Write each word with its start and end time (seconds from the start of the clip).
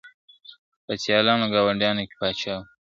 په 0.85 0.93
سیالانو 1.03 1.51
ګاونډیانو 1.53 2.03
کي 2.09 2.15
پاچا 2.19 2.53
وو 2.57 2.63
` 2.65 2.65